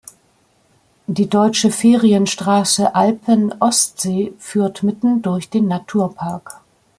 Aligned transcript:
Die 1.05 1.29
Deutsche 1.29 1.69
Ferienstraße 1.69 2.95
Alpen-Ostsee 2.95 4.33
führt 4.39 4.81
mitten 4.81 5.21
durch 5.21 5.51
den 5.51 5.67
Naturpark. 5.67 6.61